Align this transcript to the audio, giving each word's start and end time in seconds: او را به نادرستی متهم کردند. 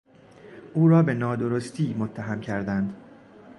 او 0.73 0.87
را 0.87 1.03
به 1.03 1.13
نادرستی 1.13 1.93
متهم 1.99 2.41
کردند. 2.41 2.93